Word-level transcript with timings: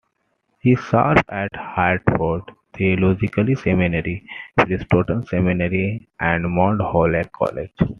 He 0.61 0.75
served 0.75 1.25
at 1.29 1.55
Hartford 1.55 2.41
Theological 2.73 3.55
Seminary, 3.55 4.27
Princeton 4.57 5.23
Seminary, 5.27 6.07
and 6.19 6.49
Mount 6.49 6.81
Holyoke 6.81 7.31
College. 7.31 7.69